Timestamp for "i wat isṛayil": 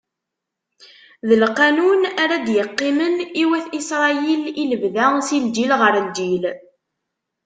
3.41-4.43